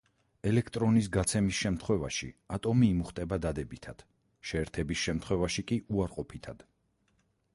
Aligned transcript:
ელექტრონის 0.51 1.09
გაცემის 1.15 1.59
შემთხვევაში 1.65 2.29
ატომი 2.57 2.89
იმუხტება 2.95 3.39
დადებითად, 3.45 4.01
შეერთების 4.53 5.03
შემთხვევაში 5.05 5.67
კი 5.73 5.81
უარყოფითად. 5.99 6.65